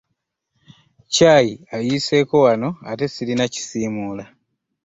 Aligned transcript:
Caayi 1.13 1.53
ayiiseeko 1.75 2.35
wano 2.45 2.69
ate 2.89 3.05
sirina 3.13 3.45
kisiimuula. 3.53 4.25